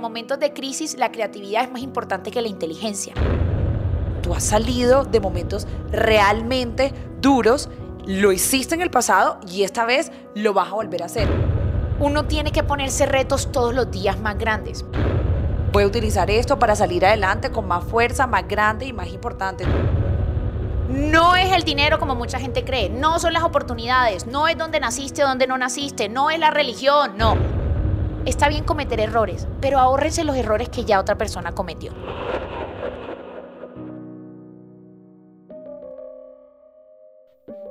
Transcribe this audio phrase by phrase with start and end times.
[0.00, 3.12] en momentos de crisis la creatividad es más importante que la inteligencia.
[4.22, 7.68] Tú has salido de momentos realmente duros,
[8.06, 11.28] lo hiciste en el pasado y esta vez lo vas a volver a hacer.
[11.98, 14.86] Uno tiene que ponerse retos todos los días más grandes.
[15.70, 19.66] Voy a utilizar esto para salir adelante con más fuerza, más grande y más importante.
[20.88, 24.80] No es el dinero como mucha gente cree, no son las oportunidades, no es donde
[24.80, 27.59] naciste donde no naciste, no es la religión, no.
[28.26, 31.92] Está bien cometer errores, pero ahórrense los errores que ya otra persona cometió.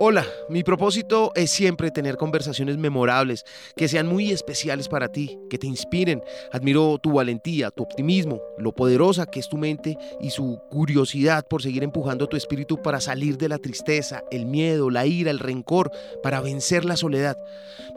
[0.01, 3.43] Hola, mi propósito es siempre tener conversaciones memorables,
[3.75, 6.23] que sean muy especiales para ti, que te inspiren.
[6.53, 11.61] Admiro tu valentía, tu optimismo, lo poderosa que es tu mente y su curiosidad por
[11.61, 15.91] seguir empujando tu espíritu para salir de la tristeza, el miedo, la ira, el rencor,
[16.23, 17.35] para vencer la soledad.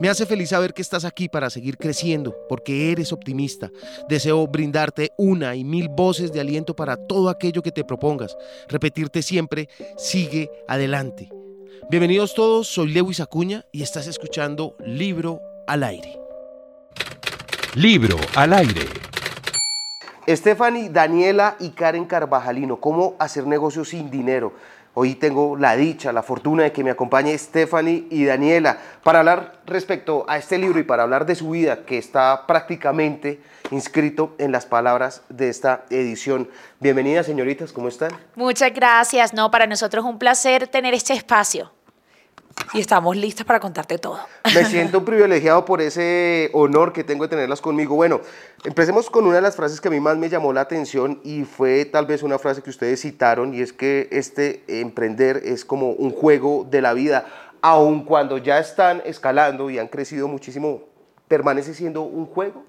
[0.00, 3.70] Me hace feliz saber que estás aquí para seguir creciendo, porque eres optimista.
[4.08, 8.36] Deseo brindarte una y mil voces de aliento para todo aquello que te propongas.
[8.68, 11.28] Repetirte siempre, sigue adelante.
[11.90, 16.18] Bienvenidos todos, soy Lewis Acuña y estás escuchando Libro al Aire.
[17.74, 18.86] Libro al Aire.
[20.26, 24.54] Stephanie, Daniela y Karen Carvajalino, ¿cómo hacer negocios sin dinero?
[24.94, 29.60] Hoy tengo la dicha, la fortuna de que me acompañe Stephanie y Daniela para hablar
[29.64, 34.52] respecto a este libro y para hablar de su vida que está prácticamente inscrito en
[34.52, 36.50] las palabras de esta edición.
[36.78, 38.10] Bienvenidas señoritas, ¿cómo están?
[38.34, 41.72] Muchas gracias, no, para nosotros un placer tener este espacio.
[42.74, 44.18] Y estamos listas para contarte todo.
[44.54, 47.94] Me siento privilegiado por ese honor que tengo de tenerlas conmigo.
[47.94, 48.20] Bueno,
[48.64, 51.44] empecemos con una de las frases que a mí más me llamó la atención y
[51.44, 55.90] fue tal vez una frase que ustedes citaron y es que este emprender es como
[55.90, 57.26] un juego de la vida,
[57.60, 60.82] aun cuando ya están escalando y han crecido muchísimo,
[61.28, 62.64] permanece siendo un juego.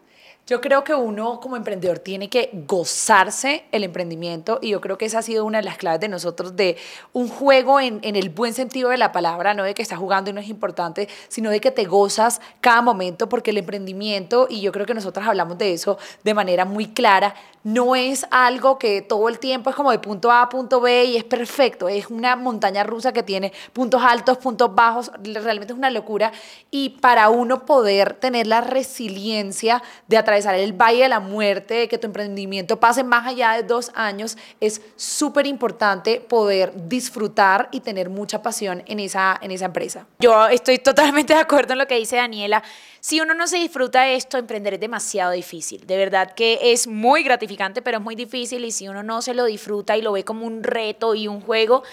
[0.46, 5.06] Yo creo que uno como emprendedor tiene que gozarse el emprendimiento y yo creo que
[5.06, 6.76] esa ha sido una de las claves de nosotros de
[7.14, 10.34] un juego en, el buen sentido de la palabra, no de que estás jugando y
[10.34, 14.74] no es importante, sino de que te gozas cada momento porque el emprendimiento, y yo
[14.74, 19.30] creo que nosotros hablamos de eso de manera muy clara, no es algo que todo
[19.30, 22.36] el tiempo es como de punto A a punto B y es perfecto, es una
[22.36, 26.32] montaña rusa que tiene puntos altos, puntos bajos, realmente es una locura
[26.72, 31.88] y para uno poder tener la resiliencia de atravesar el valle de la muerte, de
[31.88, 37.80] que tu emprendimiento pase más allá de dos años, es súper importante poder disfrutar y
[37.80, 40.06] tener mucha pasión en esa, en esa empresa.
[40.20, 42.64] Yo estoy totalmente de acuerdo en lo que dice Daniela.
[43.00, 45.86] Si uno no se disfruta esto, emprender es demasiado difícil.
[45.86, 47.53] De verdad que es muy gratificante,
[47.84, 50.46] pero es muy difícil y si uno no se lo disfruta y lo ve como
[50.46, 51.84] un reto y un juego,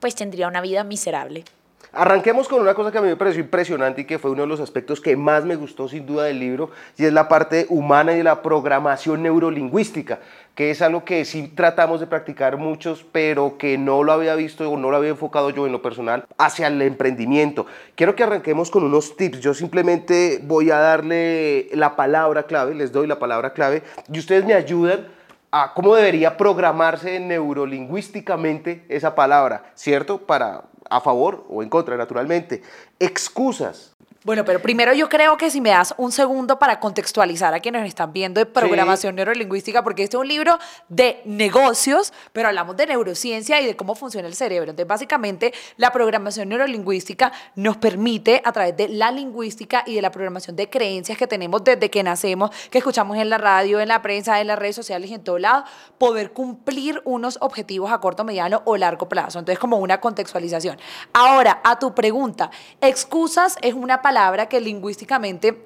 [0.00, 1.44] pues tendría una vida miserable.
[1.92, 4.48] Arranquemos con una cosa que a mí me pareció impresionante y que fue uno de
[4.48, 8.12] los aspectos que más me gustó sin duda del libro, y es la parte humana
[8.12, 10.20] y de la programación neurolingüística,
[10.60, 14.70] que es algo que sí tratamos de practicar muchos, pero que no lo había visto
[14.70, 17.64] o no lo había enfocado yo en lo personal hacia el emprendimiento.
[17.94, 19.40] Quiero que arranquemos con unos tips.
[19.40, 24.44] Yo simplemente voy a darle la palabra clave, les doy la palabra clave, y ustedes
[24.44, 25.08] me ayudan
[25.50, 30.18] a cómo debería programarse neurolingüísticamente esa palabra, ¿cierto?
[30.18, 32.60] Para a favor o en contra, naturalmente.
[32.98, 33.89] Excusas.
[34.22, 37.86] Bueno, pero primero yo creo que si me das un segundo para contextualizar a quienes
[37.86, 40.58] están viendo de programación neurolingüística, porque este es un libro
[40.90, 44.72] de negocios, pero hablamos de neurociencia y de cómo funciona el cerebro.
[44.72, 50.10] Entonces, básicamente, la programación neurolingüística nos permite, a través de la lingüística y de la
[50.10, 54.02] programación de creencias que tenemos desde que nacemos, que escuchamos en la radio, en la
[54.02, 55.64] prensa, en las redes sociales y en todo lado,
[55.96, 59.38] poder cumplir unos objetivos a corto, mediano o largo plazo.
[59.38, 60.78] Entonces, como una contextualización.
[61.14, 62.50] Ahora, a tu pregunta,
[62.82, 65.62] excusas es una palabra que lingüísticamente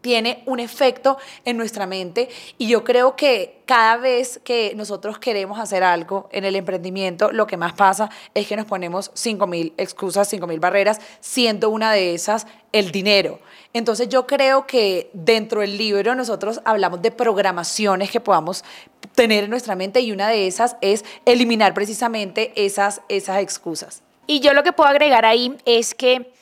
[0.00, 5.58] tiene un efecto en nuestra mente y yo creo que cada vez que nosotros queremos
[5.58, 10.32] hacer algo en el emprendimiento, lo que más pasa es que nos ponemos 5.000 excusas,
[10.32, 13.40] 5.000 barreras, siendo una de esas el dinero.
[13.72, 18.62] Entonces yo creo que dentro del libro nosotros hablamos de programaciones que podamos
[19.16, 24.04] tener en nuestra mente y una de esas es eliminar precisamente esas, esas excusas.
[24.28, 26.37] Y yo lo que puedo agregar ahí es que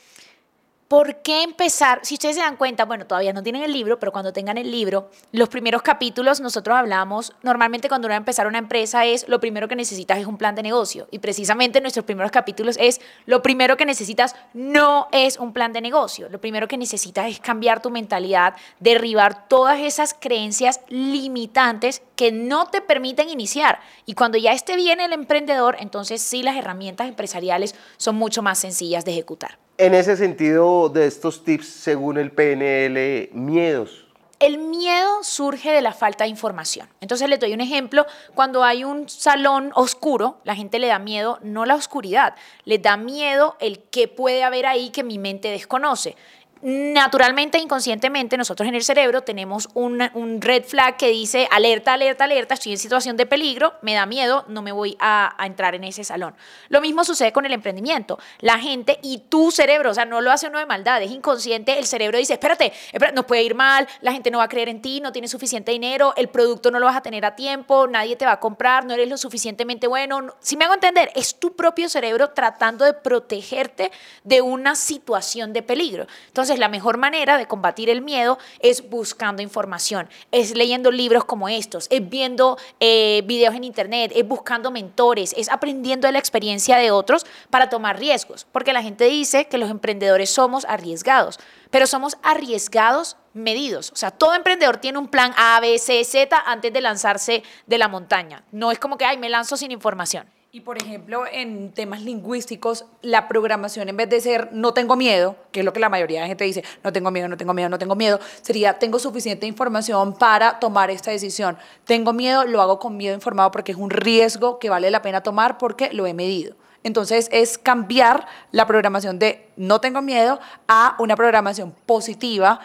[0.87, 1.99] ¿Por qué empezar?
[2.03, 4.71] Si ustedes se dan cuenta, bueno, todavía no tienen el libro, pero cuando tengan el
[4.71, 9.27] libro, los primeros capítulos nosotros hablamos, normalmente cuando uno va a empezar una empresa es,
[9.27, 11.09] lo primero que necesitas es un plan de negocio.
[11.11, 15.73] Y precisamente en nuestros primeros capítulos es, lo primero que necesitas no es un plan
[15.73, 16.29] de negocio.
[16.29, 22.67] Lo primero que necesitas es cambiar tu mentalidad, derribar todas esas creencias limitantes que no
[22.67, 23.81] te permiten iniciar.
[24.05, 28.57] Y cuando ya esté bien el emprendedor, entonces sí las herramientas empresariales son mucho más
[28.57, 29.66] sencillas de ejecutar.
[29.79, 34.07] En ese sentido de estos tips, según el PNL, miedos.
[34.39, 36.89] El miedo surge de la falta de información.
[36.99, 38.07] Entonces les doy un ejemplo.
[38.33, 42.33] Cuando hay un salón oscuro, la gente le da miedo no la oscuridad,
[42.65, 46.15] le da miedo el que puede haber ahí que mi mente desconoce
[46.61, 49.97] naturalmente, inconscientemente, nosotros en el cerebro tenemos un,
[50.41, 54.45] red flag que dice alerta, alerta, alerta, estoy en situación de peligro, me da miedo,
[54.47, 56.35] no me voy a, entrar en ese salón.
[56.69, 58.19] Lo mismo sucede con el emprendimiento.
[58.39, 61.77] La gente y tu cerebro, o sea, no lo hace uno de maldad, es inconsciente,
[61.79, 64.69] el cerebro dice, espérate, espérate, no puede ir mal, la gente no va a creer
[64.69, 67.87] en ti, no tienes suficiente dinero, el producto no lo vas a tener a tiempo,
[67.87, 70.35] nadie te va a comprar, no eres lo suficientemente bueno.
[70.39, 73.91] Si me hago entender, es tu propio cerebro tratando de protegerte
[74.23, 76.07] de una situación de peligro.
[76.27, 81.25] Entonces, entonces, la mejor manera de combatir el miedo es buscando información, es leyendo libros
[81.25, 86.19] como estos, es viendo eh, videos en internet, es buscando mentores, es aprendiendo de la
[86.19, 88.47] experiencia de otros para tomar riesgos.
[88.49, 91.37] Porque la gente dice que los emprendedores somos arriesgados,
[91.69, 93.91] pero somos arriesgados medidos.
[93.91, 97.77] O sea, todo emprendedor tiene un plan A, B, C, Z antes de lanzarse de
[97.77, 98.45] la montaña.
[98.53, 100.29] No es como que, ay, me lanzo sin información.
[100.57, 105.35] Y por ejemplo, en temas lingüísticos, la programación en vez de ser no tengo miedo,
[105.51, 107.69] que es lo que la mayoría de gente dice, no tengo miedo, no tengo miedo,
[107.69, 111.59] no tengo miedo, sería tengo suficiente información para tomar esta decisión.
[111.83, 115.21] Tengo miedo, lo hago con miedo informado porque es un riesgo que vale la pena
[115.21, 116.55] tomar porque lo he medido.
[116.81, 122.61] Entonces es cambiar la programación de no tengo miedo a una programación positiva,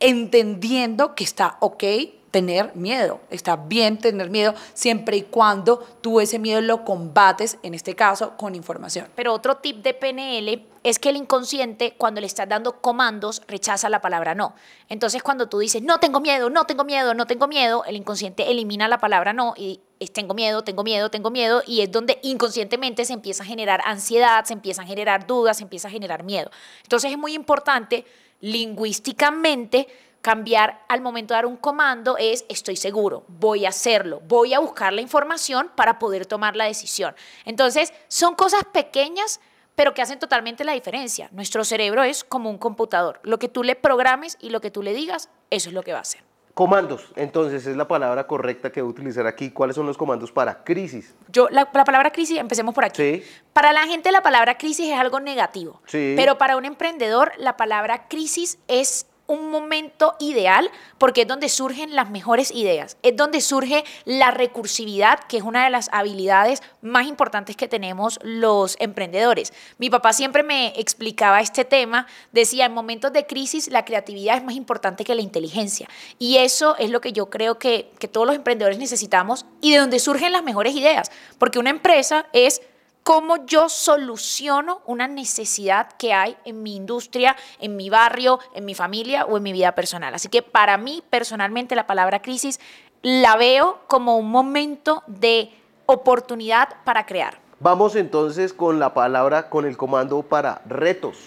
[0.00, 1.84] entendiendo que está ok
[2.30, 3.20] tener miedo.
[3.30, 8.36] Está bien tener miedo siempre y cuando tú ese miedo lo combates, en este caso,
[8.36, 9.08] con información.
[9.14, 13.88] Pero otro tip de PNL es que el inconsciente, cuando le estás dando comandos, rechaza
[13.88, 14.54] la palabra no.
[14.88, 18.50] Entonces, cuando tú dices, no tengo miedo, no tengo miedo, no tengo miedo, el inconsciente
[18.50, 22.18] elimina la palabra no y es tengo miedo, tengo miedo, tengo miedo, y es donde
[22.22, 26.24] inconscientemente se empieza a generar ansiedad, se empiezan a generar dudas, se empieza a generar
[26.24, 26.50] miedo.
[26.82, 28.06] Entonces, es muy importante
[28.40, 29.88] lingüísticamente
[30.20, 34.58] Cambiar al momento de dar un comando es estoy seguro, voy a hacerlo, voy a
[34.58, 37.14] buscar la información para poder tomar la decisión.
[37.46, 39.40] Entonces, son cosas pequeñas,
[39.74, 41.30] pero que hacen totalmente la diferencia.
[41.32, 43.20] Nuestro cerebro es como un computador.
[43.22, 45.92] Lo que tú le programes y lo que tú le digas, eso es lo que
[45.92, 46.22] va a hacer.
[46.52, 49.50] Comandos, entonces es la palabra correcta que voy a utilizar aquí.
[49.50, 51.14] ¿Cuáles son los comandos para crisis?
[51.28, 53.22] Yo, la, la palabra crisis, empecemos por aquí.
[53.54, 56.12] Para la gente la palabra crisis es algo negativo, sí.
[56.16, 61.94] pero para un emprendedor la palabra crisis es un momento ideal porque es donde surgen
[61.94, 67.06] las mejores ideas, es donde surge la recursividad, que es una de las habilidades más
[67.06, 69.52] importantes que tenemos los emprendedores.
[69.78, 74.44] Mi papá siempre me explicaba este tema, decía, en momentos de crisis la creatividad es
[74.44, 75.88] más importante que la inteligencia.
[76.18, 79.78] Y eso es lo que yo creo que, que todos los emprendedores necesitamos y de
[79.78, 82.62] donde surgen las mejores ideas, porque una empresa es
[83.02, 88.74] cómo yo soluciono una necesidad que hay en mi industria, en mi barrio, en mi
[88.74, 90.14] familia o en mi vida personal.
[90.14, 92.60] Así que para mí personalmente la palabra crisis
[93.02, 95.52] la veo como un momento de
[95.86, 97.38] oportunidad para crear.
[97.58, 101.18] Vamos entonces con la palabra, con el comando para retos.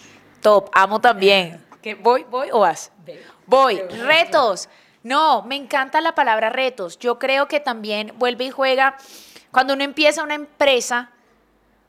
[0.42, 1.64] Top, amo también.
[1.82, 2.92] ¿Qué, ¿Voy, voy o vas?
[3.46, 4.70] Voy, retos.
[5.04, 6.98] No, me encanta la palabra retos.
[6.98, 8.98] Yo creo que también vuelve y juega.
[9.52, 11.12] Cuando uno empieza una empresa,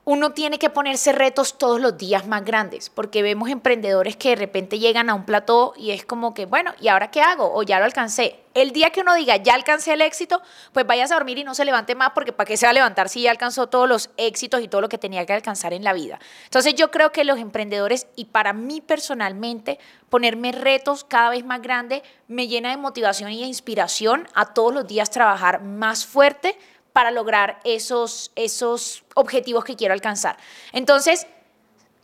[0.06, 4.36] uno tiene que ponerse retos todos los días más grandes, porque vemos emprendedores que de
[4.36, 7.54] repente llegan a un plató y es como que, bueno, ¿y ahora qué hago?
[7.54, 8.40] O ya lo alcancé.
[8.52, 10.40] El día que uno diga, ya alcancé el éxito,
[10.72, 12.74] pues vayas a dormir y no se levante más, porque ¿para qué se va a
[12.74, 15.82] levantar si ya alcanzó todos los éxitos y todo lo que tenía que alcanzar en
[15.82, 16.20] la vida?
[16.44, 19.80] Entonces yo creo que los emprendedores, y para mí personalmente,
[20.10, 24.72] ponerme retos cada vez más grandes me llena de motivación y de inspiración a todos
[24.72, 26.56] los días trabajar más fuerte
[26.94, 30.36] para lograr esos, esos objetivos que quiero alcanzar.
[30.72, 31.26] Entonces,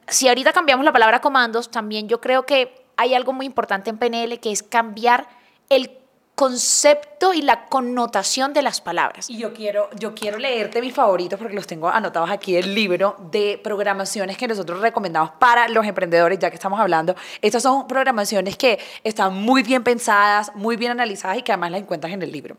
[0.08, 3.98] si ahorita cambiamos la palabra comandos, también yo creo que hay algo muy importante en
[3.98, 5.28] PNL que es cambiar
[5.68, 5.96] el
[6.34, 9.30] concepto y la connotación de las palabras.
[9.30, 13.14] Y yo quiero, yo quiero leerte mis favoritos porque los tengo anotados aquí el libro
[13.30, 17.14] de programaciones que nosotros recomendamos para los emprendedores, ya que estamos hablando.
[17.42, 21.80] Estas son programaciones que están muy bien pensadas, muy bien analizadas y que además las
[21.82, 22.56] encuentras en el libro.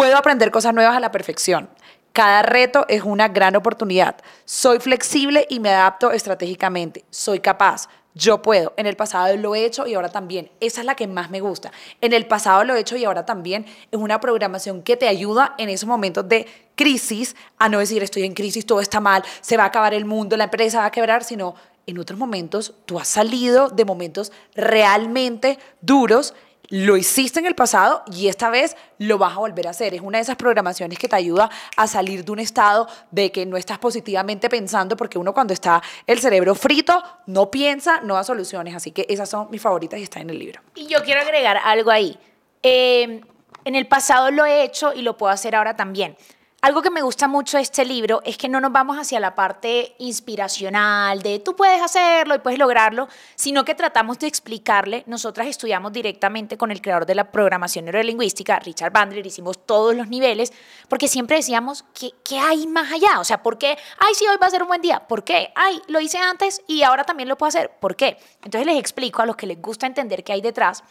[0.00, 1.68] Puedo aprender cosas nuevas a la perfección.
[2.14, 4.16] Cada reto es una gran oportunidad.
[4.46, 7.04] Soy flexible y me adapto estratégicamente.
[7.10, 7.86] Soy capaz.
[8.14, 8.72] Yo puedo.
[8.78, 10.50] En el pasado lo he hecho y ahora también.
[10.58, 11.70] Esa es la que más me gusta.
[12.00, 13.66] En el pasado lo he hecho y ahora también.
[13.90, 18.22] Es una programación que te ayuda en esos momentos de crisis a no decir estoy
[18.22, 20.90] en crisis, todo está mal, se va a acabar el mundo, la empresa va a
[20.90, 26.34] quebrar, sino en otros momentos tú has salido de momentos realmente duros
[26.70, 29.92] lo hiciste en el pasado y esta vez lo vas a volver a hacer.
[29.92, 33.44] Es una de esas programaciones que te ayuda a salir de un estado de que
[33.44, 38.24] no estás positivamente pensando, porque uno cuando está el cerebro frito no piensa, no da
[38.24, 38.74] soluciones.
[38.74, 40.60] Así que esas son mis favoritas y están en el libro.
[40.76, 42.16] Y yo quiero agregar algo ahí.
[42.62, 43.20] Eh,
[43.64, 46.16] en el pasado lo he hecho y lo puedo hacer ahora también.
[46.62, 49.34] Algo que me gusta mucho de este libro es que no nos vamos hacia la
[49.34, 55.02] parte inspiracional de tú puedes hacerlo y puedes lograrlo, sino que tratamos de explicarle.
[55.06, 60.08] Nosotras estudiamos directamente con el creador de la programación neurolingüística, Richard Bandler, hicimos todos los
[60.08, 60.52] niveles,
[60.86, 63.20] porque siempre decíamos, ¿qué, qué hay más allá?
[63.20, 63.78] O sea, ¿por qué?
[63.96, 65.08] Ay, sí, hoy va a ser un buen día.
[65.08, 65.54] ¿Por qué?
[65.54, 67.70] Ay, lo hice antes y ahora también lo puedo hacer.
[67.80, 68.18] ¿Por qué?
[68.44, 70.84] Entonces les explico a los que les gusta entender qué hay detrás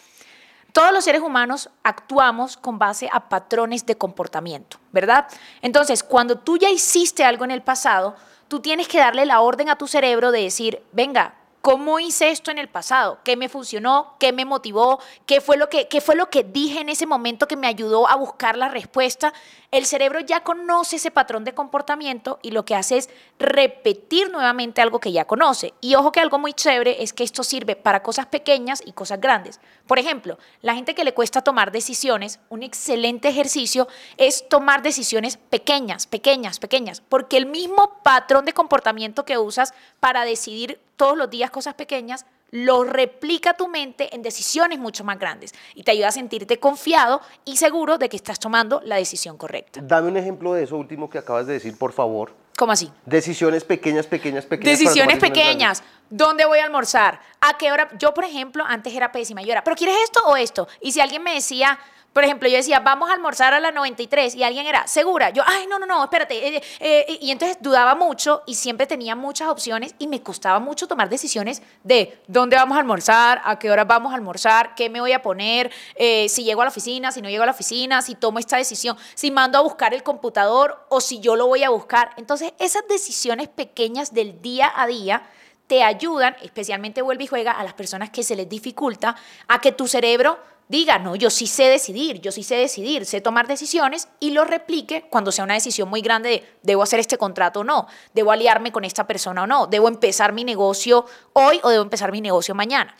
[0.72, 5.28] todos los seres humanos actuamos con base a patrones de comportamiento, ¿verdad?
[5.62, 8.16] Entonces, cuando tú ya hiciste algo en el pasado,
[8.48, 12.52] tú tienes que darle la orden a tu cerebro de decir, venga, ¿Cómo hice esto
[12.52, 13.20] en el pasado?
[13.26, 14.16] ¿Qué me funcionó?
[14.18, 15.00] ¿Qué me motivó?
[15.26, 18.08] ¿Qué fue, lo que, ¿Qué fue lo que dije en ese momento que me ayudó
[18.08, 19.34] a buscar la respuesta?
[19.70, 24.82] El cerebro ya conoce ese patrón de comportamiento y lo que hace es repetir nuevamente
[24.82, 25.74] algo que ya conoce.
[25.82, 29.20] Y ojo que algo muy chévere es que esto sirve para cosas pequeñas y cosas
[29.20, 29.60] grandes.
[29.86, 35.36] Por ejemplo, la gente que le cuesta tomar decisiones, un excelente ejercicio es tomar decisiones
[35.36, 41.30] pequeñas, pequeñas, pequeñas, porque el mismo patrón de comportamiento que usas para decidir todos los
[41.30, 46.10] días cosas pequeñas, lo replica tu mente en decisiones mucho más grandes y te ayuda
[46.10, 49.80] a sentirte confiado y seguro de que estás tomando la decisión correcta.
[49.82, 52.34] Dame un ejemplo de eso último que acabas de decir, por favor.
[52.58, 52.92] ¿Cómo así?
[53.06, 54.78] Decisiones pequeñas, pequeñas, pequeñas.
[54.78, 55.84] Decisiones pequeñas.
[56.10, 57.22] ¿Dónde voy a almorzar?
[57.40, 57.88] ¿A qué hora?
[57.98, 59.42] Yo, por ejemplo, antes era pésima.
[59.42, 60.68] Yo era, ¿pero quieres esto o esto?
[60.82, 61.80] Y si alguien me decía,
[62.14, 65.30] por ejemplo, yo decía, vamos a almorzar a las 93 y alguien era, ¿segura?
[65.30, 66.58] Yo, ay, no, no, no, espérate.
[66.58, 70.88] Eh, eh", y entonces dudaba mucho y siempre tenía muchas opciones y me costaba mucho
[70.88, 75.00] tomar decisiones de dónde vamos a almorzar, a qué hora vamos a almorzar, qué me
[75.00, 78.02] voy a poner, eh, si llego a la oficina, si no llego a la oficina,
[78.02, 81.64] si tomo esta decisión, si mando a buscar el computador o si yo lo voy
[81.64, 82.12] a buscar.
[82.18, 85.30] Entonces, esas decisiones pequeñas del día a día
[85.68, 89.16] te ayudan, especialmente vuelve y juega a las personas que se les dificulta,
[89.48, 90.40] a que tu cerebro
[90.70, 94.46] diga, no, yo sí sé decidir, yo sí sé decidir, sé tomar decisiones y lo
[94.46, 98.32] replique cuando sea una decisión muy grande de, debo hacer este contrato o no, debo
[98.32, 102.22] aliarme con esta persona o no, debo empezar mi negocio hoy o debo empezar mi
[102.22, 102.96] negocio mañana.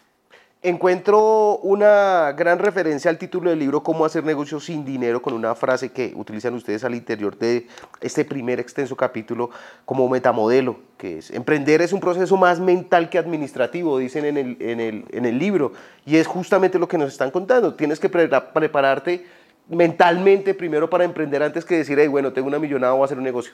[0.62, 5.56] Encuentro una gran referencia al título del libro Cómo hacer negocios sin dinero con una
[5.56, 7.66] frase que utilizan ustedes al interior de
[8.02, 9.52] este primer extenso capítulo
[9.86, 14.58] como metamodelo, que es emprender es un proceso más mental que administrativo, dicen en el,
[14.60, 15.72] en el, en el libro,
[16.06, 17.76] y es justamente lo que nos están contando.
[17.76, 19.26] Tienes que prepararte
[19.70, 23.18] mentalmente primero para emprender antes que decir, hey, bueno, tengo una millonada, voy a hacer
[23.18, 23.54] un negocio.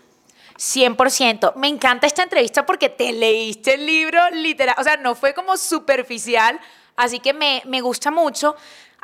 [0.58, 1.54] 100%.
[1.56, 5.56] Me encanta esta entrevista porque te leíste el libro literal, o sea, no fue como
[5.56, 6.60] superficial
[6.96, 8.56] Así que me, me gusta mucho.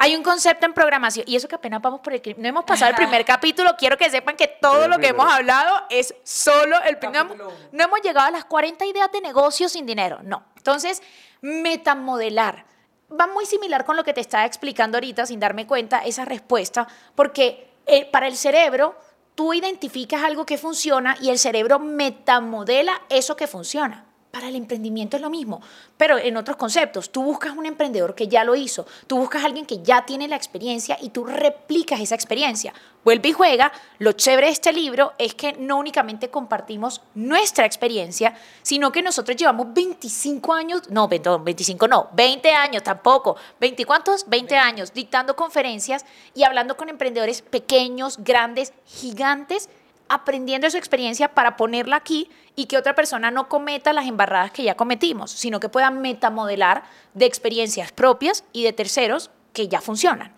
[0.03, 2.21] Hay un concepto en programación, y eso que apenas vamos por el...
[2.37, 5.83] No hemos pasado el primer capítulo, quiero que sepan que todo lo que hemos hablado
[5.91, 7.27] es solo el primer...
[7.71, 10.43] No, hemos llegado a las 40 ideas de negocio sin dinero, no.
[10.57, 11.03] Entonces,
[11.41, 12.65] metamodelar.
[13.11, 16.87] Va muy similar con lo que te estaba explicando ahorita, sin darme cuenta, esa respuesta,
[17.13, 18.97] porque eh, para el cerebro,
[19.35, 24.05] tú identificas algo que funciona y el cerebro metamodela eso que funciona.
[24.31, 25.61] Para el emprendimiento es lo mismo,
[25.97, 27.11] pero en otros conceptos.
[27.11, 30.29] Tú buscas un emprendedor que ya lo hizo, tú buscas a alguien que ya tiene
[30.29, 32.73] la experiencia y tú replicas esa experiencia.
[33.03, 33.73] Vuelve y juega.
[33.99, 39.35] Lo chévere de este libro es que no únicamente compartimos nuestra experiencia, sino que nosotros
[39.35, 44.29] llevamos 25 años, no, 25 no, 20 años tampoco, ¿20 cuántos?
[44.29, 49.67] 20 años dictando conferencias y hablando con emprendedores pequeños, grandes, gigantes
[50.13, 54.63] aprendiendo su experiencia para ponerla aquí y que otra persona no cometa las embarradas que
[54.63, 60.33] ya cometimos, sino que pueda metamodelar de experiencias propias y de terceros que ya funcionan.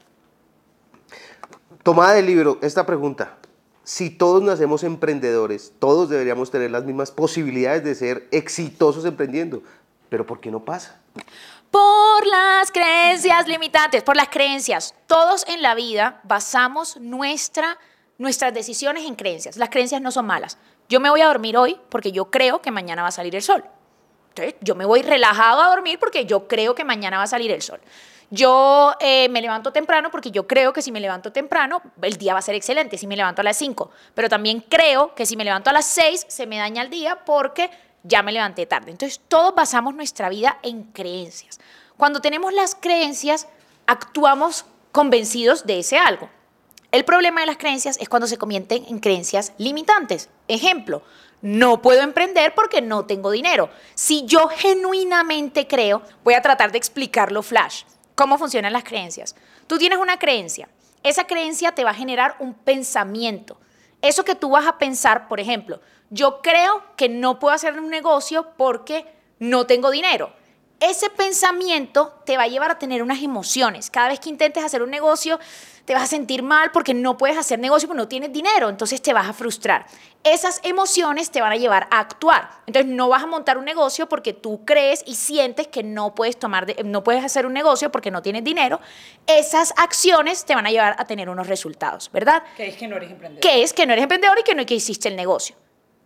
[1.81, 3.37] Tomada del libro, esta pregunta.
[3.83, 9.61] Si todos nacemos emprendedores, todos deberíamos tener las mismas posibilidades de ser exitosos emprendiendo,
[10.07, 11.01] pero ¿por qué no pasa?
[11.69, 14.93] Por las creencias limitantes, por las creencias.
[15.07, 17.77] Todos en la vida basamos nuestra
[18.17, 19.57] nuestras decisiones en creencias.
[19.57, 20.57] Las creencias no son malas.
[20.89, 23.41] Yo me voy a dormir hoy porque yo creo que mañana va a salir el
[23.41, 23.63] sol.
[24.29, 27.51] Entonces, yo me voy relajado a dormir porque yo creo que mañana va a salir
[27.51, 27.79] el sol.
[28.31, 32.33] Yo eh, me levanto temprano porque yo creo que si me levanto temprano, el día
[32.33, 33.91] va a ser excelente, si me levanto a las 5.
[34.15, 37.23] Pero también creo que si me levanto a las 6, se me daña el día
[37.25, 37.69] porque
[38.01, 38.89] ya me levanté tarde.
[38.89, 41.59] Entonces, todos basamos nuestra vida en creencias.
[41.95, 43.47] Cuando tenemos las creencias,
[43.85, 46.27] actuamos convencidos de ese algo.
[46.93, 50.29] El problema de las creencias es cuando se convierten en creencias limitantes.
[50.47, 51.01] Ejemplo,
[51.41, 53.71] no puedo emprender porque no tengo dinero.
[53.95, 57.85] Si yo genuinamente creo, voy a tratar de explicarlo flash.
[58.13, 59.35] ¿Cómo funcionan las creencias?
[59.65, 60.69] Tú tienes una creencia.
[61.01, 63.57] Esa creencia te va a generar un pensamiento.
[64.03, 65.81] Eso que tú vas a pensar, por ejemplo,
[66.11, 69.07] yo creo que no puedo hacer un negocio porque
[69.39, 70.31] no tengo dinero.
[70.79, 73.89] Ese pensamiento te va a llevar a tener unas emociones.
[73.89, 75.39] Cada vez que intentes hacer un negocio,
[75.85, 79.01] te vas a sentir mal porque no puedes hacer negocio porque no tienes dinero, entonces
[79.01, 79.85] te vas a frustrar.
[80.23, 82.49] Esas emociones te van a llevar a actuar.
[82.65, 86.37] Entonces no vas a montar un negocio porque tú crees y sientes que no puedes
[86.37, 88.79] tomar no puedes hacer un negocio porque no tienes dinero.
[89.27, 92.43] Esas acciones te van a llevar a tener unos resultados, ¿verdad?
[92.55, 93.41] Que es que no eres emprendedor.
[93.41, 95.55] Que es que no eres emprendedor y que no que hiciste el negocio.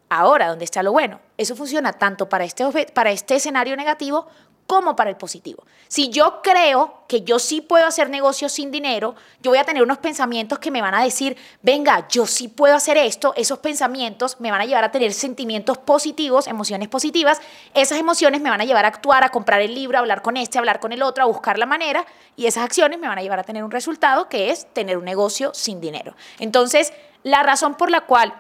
[0.10, 1.20] Ahora, ¿dónde está lo bueno?
[1.38, 4.28] Eso funciona tanto para este, para este escenario negativo
[4.68, 5.64] como para el positivo.
[5.88, 9.82] Si yo creo que yo sí puedo hacer negocios sin dinero, yo voy a tener
[9.82, 14.42] unos pensamientos que me van a decir, venga, yo sí puedo hacer esto, esos pensamientos
[14.42, 17.40] me van a llevar a tener sentimientos positivos, emociones positivas,
[17.74, 20.36] esas emociones me van a llevar a actuar, a comprar el libro, a hablar con
[20.36, 22.06] este, a hablar con el otro, a buscar la manera,
[22.36, 25.06] y esas acciones me van a llevar a tener un resultado que es tener un
[25.06, 26.14] negocio sin dinero.
[26.40, 26.92] Entonces,
[27.24, 28.34] la razón por la cual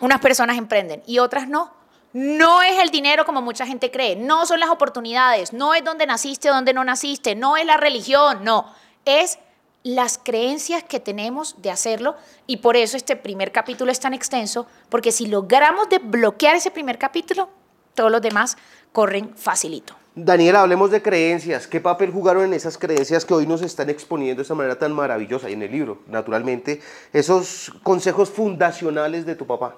[0.00, 1.79] unas personas emprenden y otras no,
[2.12, 6.06] no es el dinero como mucha gente cree, no son las oportunidades, no es donde
[6.06, 8.66] naciste donde no naciste, no es la religión, no,
[9.04, 9.38] es
[9.82, 12.16] las creencias que tenemos de hacerlo.
[12.46, 16.98] Y por eso este primer capítulo es tan extenso, porque si logramos desbloquear ese primer
[16.98, 17.48] capítulo,
[17.94, 18.56] todos los demás
[18.92, 19.96] corren facilito.
[20.24, 21.66] Daniela, hablemos de creencias.
[21.66, 24.92] ¿Qué papel jugaron en esas creencias que hoy nos están exponiendo de esta manera tan
[24.92, 26.80] maravillosa y en el libro, naturalmente,
[27.12, 29.76] esos consejos fundacionales de tu papá?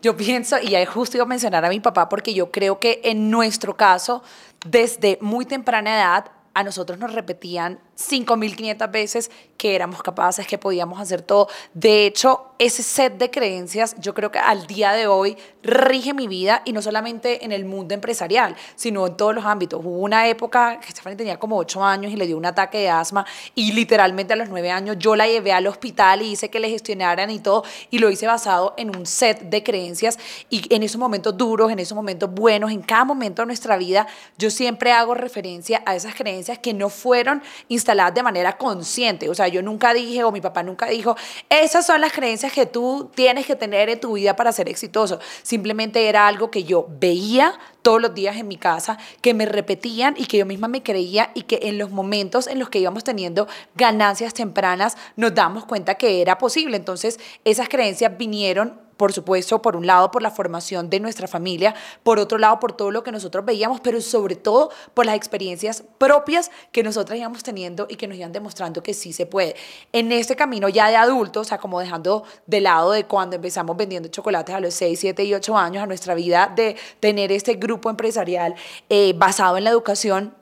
[0.00, 3.00] Yo pienso, y ya justo iba a mencionar a mi papá, porque yo creo que
[3.04, 4.22] en nuestro caso,
[4.64, 11.00] desde muy temprana edad, a nosotros nos repetían 5.500 veces que éramos capaces, que podíamos
[11.00, 11.48] hacer todo.
[11.72, 16.26] De hecho, ese set de creencias yo creo que al día de hoy rige mi
[16.26, 19.80] vida y no solamente en el mundo empresarial, sino en todos los ámbitos.
[19.84, 22.90] Hubo una época que Stephanie tenía como 8 años y le dio un ataque de
[22.90, 26.58] asma y literalmente a los 9 años yo la llevé al hospital y hice que
[26.58, 30.18] le gestionaran y todo y lo hice basado en un set de creencias
[30.50, 34.06] y en esos momentos duros, en esos momentos buenos, en cada momento de nuestra vida,
[34.38, 37.42] yo siempre hago referencia a esas creencias que no fueron
[37.82, 39.28] instaladas de manera consciente.
[39.28, 41.16] O sea, yo nunca dije o mi papá nunca dijo,
[41.50, 45.18] esas son las creencias que tú tienes que tener en tu vida para ser exitoso.
[45.42, 50.14] Simplemente era algo que yo veía todos los días en mi casa, que me repetían
[50.16, 53.04] y que yo misma me creía y que en los momentos en los que íbamos
[53.04, 56.76] teniendo ganancias tempranas nos damos cuenta que era posible.
[56.76, 61.74] Entonces, esas creencias vinieron por supuesto, por un lado por la formación de nuestra familia,
[62.04, 65.82] por otro lado por todo lo que nosotros veíamos, pero sobre todo por las experiencias
[65.98, 69.56] propias que nosotras íbamos teniendo y que nos iban demostrando que sí se puede.
[69.92, 73.76] En este camino ya de adultos, o sea, como dejando de lado de cuando empezamos
[73.76, 77.54] vendiendo chocolates a los 6, 7 y 8 años, a nuestra vida de tener este
[77.54, 78.54] grupo empresarial
[78.88, 80.34] eh, basado en la educación,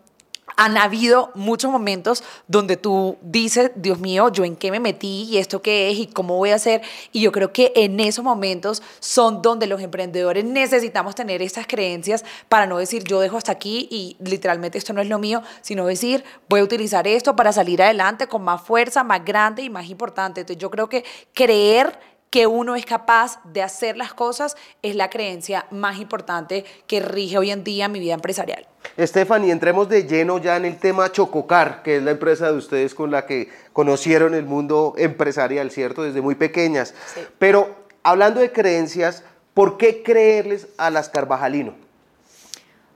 [0.56, 5.38] han habido muchos momentos donde tú dices, Dios mío, yo en qué me metí y
[5.38, 6.82] esto qué es y cómo voy a hacer.
[7.12, 12.26] Y yo creo que en esos momentos son donde los emprendedores necesitamos tener estas creencias
[12.48, 15.86] para no decir yo dejo hasta aquí y literalmente esto no es lo mío, sino
[15.86, 19.88] decir voy a utilizar esto para salir adelante con más fuerza, más grande y más
[19.88, 20.42] importante.
[20.42, 21.98] Entonces yo creo que creer
[22.30, 27.38] que uno es capaz de hacer las cosas es la creencia más importante que rige
[27.38, 28.66] hoy en día mi vida empresarial.
[28.98, 32.94] Stephanie, entremos de lleno ya en el tema Chococar, que es la empresa de ustedes
[32.94, 36.02] con la que conocieron el mundo empresarial, ¿cierto?
[36.02, 36.94] Desde muy pequeñas.
[37.38, 41.89] Pero hablando de creencias, ¿por qué creerles a las Carvajalino?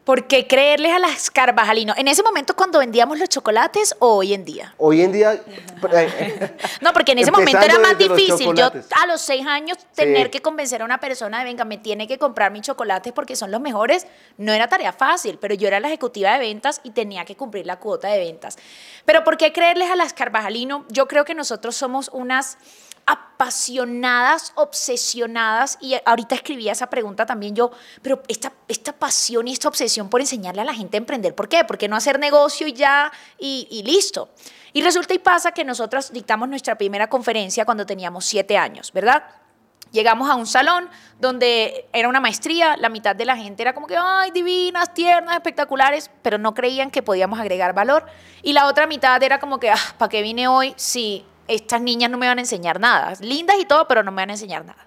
[0.05, 1.97] ¿Por qué creerles a las Carvajalinos?
[1.97, 4.75] ¿En ese momento cuando vendíamos los chocolates o hoy en día?
[4.77, 5.41] Hoy en día...
[6.83, 8.55] No, porque en ese momento era más difícil.
[8.55, 12.07] Yo a los seis años tener que convencer a una persona de, venga, me tiene
[12.07, 15.81] que comprar mis chocolates porque son los mejores, no era tarea fácil, pero yo era
[15.81, 18.59] la ejecutiva de ventas y tenía que cumplir la cuota de ventas.
[19.07, 20.85] Pero ¿por qué creerles a las Carvajalinos?
[20.91, 22.59] Yo creo que nosotros somos unas
[23.07, 27.71] apasionadas, obsesionadas, y ahorita escribía esa pregunta también yo,
[28.03, 31.49] pero esta, esta pasión y esta obsesión por enseñarle a la gente a emprender, ¿por
[31.49, 31.65] qué?
[31.65, 34.31] Porque no hacer negocio y ya, y, y listo.
[34.73, 39.25] Y resulta y pasa que nosotros dictamos nuestra primera conferencia cuando teníamos siete años, ¿verdad?
[39.95, 40.91] Llegamos a un salón
[41.21, 45.37] donde era una maestría, la mitad de la gente era como que, ay, divinas, tiernas,
[45.37, 48.05] espectaculares, pero no creían que podíamos agregar valor.
[48.43, 50.75] Y la otra mitad era como que, ah, ¿para qué vine hoy?
[50.77, 53.15] Sí, estas niñas no me van a enseñar nada.
[53.21, 54.85] Lindas y todo, pero no me van a enseñar nada.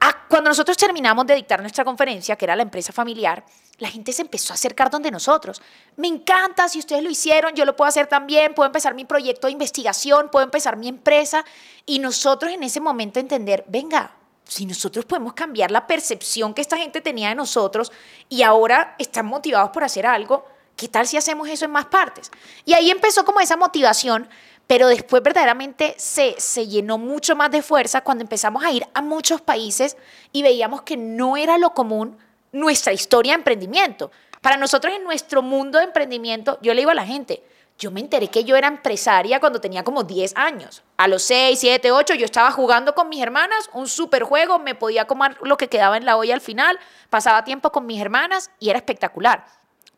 [0.00, 3.44] Ah, cuando nosotros terminamos de dictar nuestra conferencia, que era la empresa familiar,
[3.78, 5.60] la gente se empezó a acercar donde nosotros.
[5.96, 9.46] Me encanta, si ustedes lo hicieron, yo lo puedo hacer también, puedo empezar mi proyecto
[9.46, 11.44] de investigación, puedo empezar mi empresa.
[11.86, 14.12] Y nosotros en ese momento entender, venga,
[14.44, 17.90] si nosotros podemos cambiar la percepción que esta gente tenía de nosotros
[18.28, 22.30] y ahora están motivados por hacer algo, ¿qué tal si hacemos eso en más partes?
[22.64, 24.28] Y ahí empezó como esa motivación
[24.66, 29.02] pero después verdaderamente se, se llenó mucho más de fuerza cuando empezamos a ir a
[29.02, 29.96] muchos países
[30.32, 32.18] y veíamos que no era lo común
[32.52, 34.10] nuestra historia de emprendimiento.
[34.40, 37.42] Para nosotros en nuestro mundo de emprendimiento, yo le digo a la gente,
[37.78, 40.82] yo me enteré que yo era empresaria cuando tenía como 10 años.
[40.96, 44.74] A los 6, 7, 8 yo estaba jugando con mis hermanas, un super juego, me
[44.74, 46.78] podía comer lo que quedaba en la olla al final,
[47.10, 49.44] pasaba tiempo con mis hermanas y era espectacular.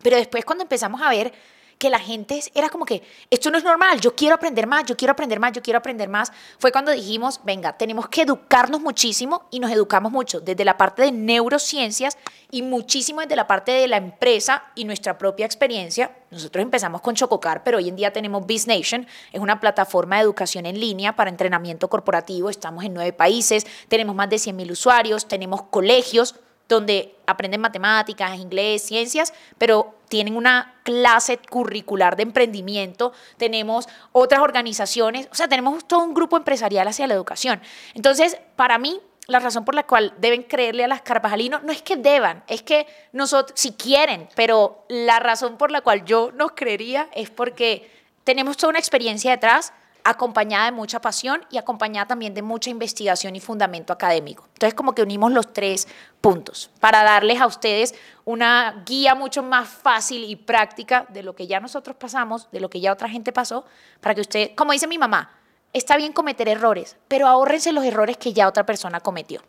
[0.02, 1.32] Pero después cuando empezamos a ver
[1.78, 4.96] que la gente era como que, esto no es normal, yo quiero aprender más, yo
[4.96, 9.46] quiero aprender más, yo quiero aprender más, fue cuando dijimos, venga, tenemos que educarnos muchísimo
[9.50, 12.18] y nos educamos mucho desde la parte de neurociencias
[12.50, 16.16] y muchísimo desde la parte de la empresa y nuestra propia experiencia.
[16.30, 20.66] Nosotros empezamos con Chococar, pero hoy en día tenemos BizNation, es una plataforma de educación
[20.66, 25.62] en línea para entrenamiento corporativo, estamos en nueve países, tenemos más de 100.000 usuarios, tenemos
[25.62, 26.34] colegios,
[26.68, 35.28] donde aprenden matemáticas, inglés, ciencias, pero tienen una clase curricular de emprendimiento, tenemos otras organizaciones,
[35.32, 37.60] o sea, tenemos todo un grupo empresarial hacia la educación.
[37.94, 41.82] Entonces, para mí, la razón por la cual deben creerle a las Carvajalinos no es
[41.82, 46.52] que deban, es que nosotros, si quieren, pero la razón por la cual yo nos
[46.52, 47.90] creería es porque
[48.24, 49.72] tenemos toda una experiencia detrás,
[50.08, 54.44] acompañada de mucha pasión y acompañada también de mucha investigación y fundamento académico.
[54.54, 55.86] Entonces, como que unimos los tres
[56.20, 57.94] puntos para darles a ustedes
[58.24, 62.70] una guía mucho más fácil y práctica de lo que ya nosotros pasamos, de lo
[62.70, 63.64] que ya otra gente pasó,
[64.00, 65.30] para que usted, como dice mi mamá,
[65.72, 69.42] está bien cometer errores, pero ahórrense los errores que ya otra persona cometió.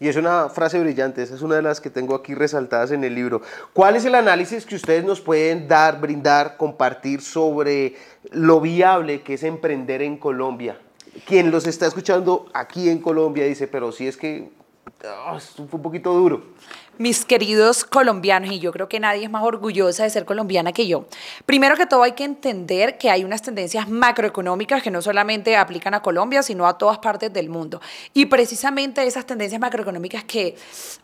[0.00, 3.04] Y es una frase brillante, esa es una de las que tengo aquí resaltadas en
[3.04, 3.42] el libro.
[3.72, 7.94] ¿Cuál es el análisis que ustedes nos pueden dar, brindar, compartir sobre
[8.32, 10.78] lo viable que es emprender en Colombia?
[11.26, 14.50] Quien los está escuchando aquí en Colombia dice, pero si es que
[15.06, 16.42] oh, fue un poquito duro
[16.98, 20.86] mis queridos colombianos, y yo creo que nadie es más orgullosa de ser colombiana que
[20.86, 21.06] yo.
[21.46, 25.94] Primero que todo hay que entender que hay unas tendencias macroeconómicas que no solamente aplican
[25.94, 27.80] a Colombia, sino a todas partes del mundo.
[28.12, 30.56] Y precisamente esas tendencias macroeconómicas que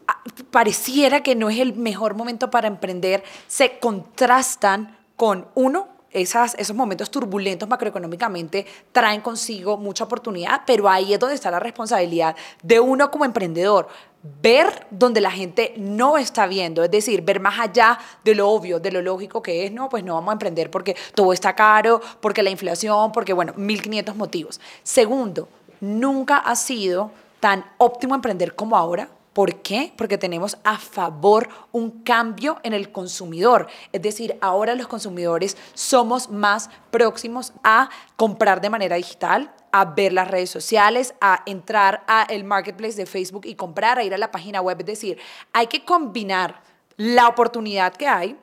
[0.06, 6.54] ah, pareciera que no es el mejor momento para emprender, se contrastan con uno, esas,
[6.58, 12.36] esos momentos turbulentos macroeconómicamente traen consigo mucha oportunidad, pero ahí es donde está la responsabilidad
[12.62, 13.88] de uno como emprendedor
[14.22, 18.78] ver donde la gente no está viendo, es decir, ver más allá de lo obvio,
[18.78, 22.00] de lo lógico que es, no, pues no vamos a emprender porque todo está caro,
[22.20, 24.60] porque la inflación, porque bueno, 1500 motivos.
[24.82, 25.48] Segundo,
[25.80, 29.08] nunca ha sido tan óptimo emprender como ahora.
[29.32, 29.92] ¿Por qué?
[29.96, 33.68] Porque tenemos a favor un cambio en el consumidor.
[33.92, 40.12] Es decir, ahora los consumidores somos más próximos a comprar de manera digital, a ver
[40.12, 44.18] las redes sociales, a entrar a el marketplace de Facebook y comprar, a ir a
[44.18, 44.80] la página web.
[44.80, 45.18] Es decir,
[45.52, 46.62] hay que combinar
[46.96, 48.36] la oportunidad que hay,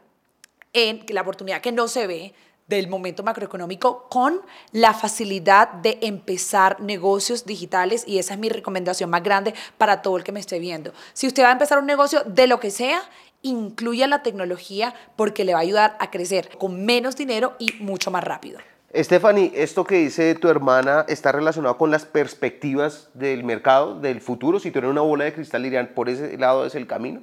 [0.71, 2.33] en, la oportunidad que no se ve
[2.67, 9.09] del momento macroeconómico con la facilidad de empezar negocios digitales y esa es mi recomendación
[9.09, 10.93] más grande para todo el que me esté viendo.
[11.13, 13.01] Si usted va a empezar un negocio de lo que sea,
[13.41, 18.11] incluya la tecnología porque le va a ayudar a crecer con menos dinero y mucho
[18.11, 18.59] más rápido.
[18.95, 24.59] Stephanie, esto que dice tu hermana está relacionado con las perspectivas del mercado, del futuro.
[24.59, 27.21] Si tuvieran una bola de cristal, dirían, por ese lado es el camino.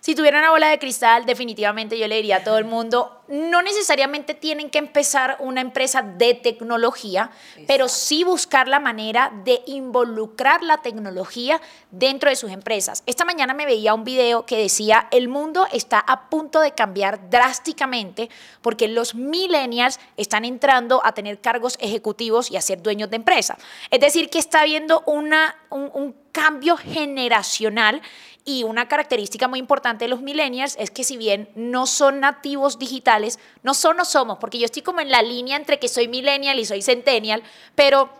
[0.00, 3.62] Si tuviera una bola de cristal, definitivamente yo le diría a todo el mundo, no
[3.62, 7.30] necesariamente tienen que empezar una empresa de tecnología,
[7.66, 11.60] pero sí buscar la manera de involucrar la tecnología
[11.90, 13.02] dentro de sus empresas.
[13.06, 17.30] Esta mañana me veía un video que decía, el mundo está a punto de cambiar
[17.30, 18.28] drásticamente
[18.60, 23.56] porque los millennials están entrando a tener cargos ejecutivos y a ser dueños de empresa.
[23.90, 28.02] Es decir, que está habiendo una, un, un cambio generacional
[28.44, 32.78] y una característica muy importante de los millennials es que si bien no son nativos
[32.78, 33.13] digitales,
[33.62, 36.58] no son o somos, porque yo estoy como en la línea entre que soy millennial
[36.58, 37.42] y soy centennial,
[37.74, 38.10] pero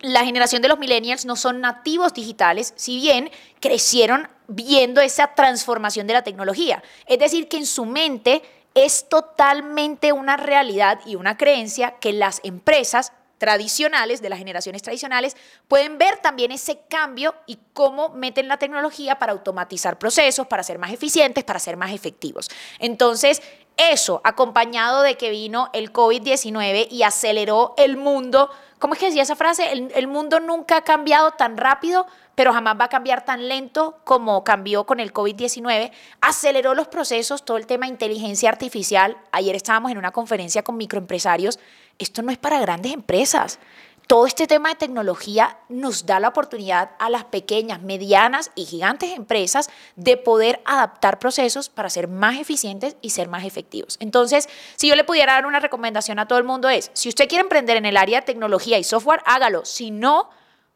[0.00, 6.06] la generación de los millennials no son nativos digitales, si bien crecieron viendo esa transformación
[6.06, 6.82] de la tecnología.
[7.06, 8.42] Es decir, que en su mente
[8.74, 15.36] es totalmente una realidad y una creencia que las empresas tradicionales, de las generaciones tradicionales,
[15.68, 20.78] pueden ver también ese cambio y cómo meten la tecnología para automatizar procesos, para ser
[20.78, 22.48] más eficientes, para ser más efectivos.
[22.78, 23.42] Entonces,
[23.76, 29.22] eso, acompañado de que vino el COVID-19 y aceleró el mundo, ¿cómo es que decía
[29.22, 29.70] esa frase?
[29.72, 34.44] El, mundo nunca ha cambiado tan rápido, pero jamás va a cambiar tan lento como
[34.44, 35.90] cambió con el COVID-19.
[36.20, 39.16] Aceleró los procesos, todo el tema de inteligencia artificial.
[39.32, 41.58] Ayer estábamos en una conferencia con microempresarios
[41.98, 43.58] esto no es para grandes empresas.
[44.06, 49.12] Todo este tema de tecnología nos da la oportunidad a las pequeñas, medianas y gigantes
[49.12, 53.96] empresas de poder adaptar procesos para ser más eficientes y ser más efectivos.
[54.00, 57.28] Entonces, si yo le pudiera dar una recomendación a todo el mundo es, si usted
[57.28, 59.64] quiere emprender en el área de tecnología y software, hágalo.
[59.64, 60.28] Si no,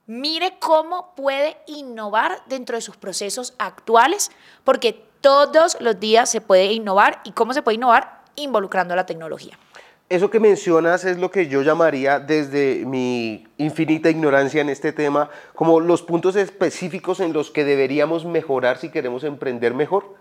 [0.06, 4.30] mire cómo puede innovar dentro de sus procesos actuales,
[4.64, 7.20] porque Todos los días se puede innovar.
[7.24, 8.22] ¿Y cómo se puede innovar?
[8.36, 9.58] Involucrando la tecnología.
[10.08, 15.28] Eso que mencionas es lo que yo llamaría desde mi infinita ignorancia en este tema,
[15.54, 20.16] como los puntos específicos en los que deberíamos mejorar si queremos emprender mejor.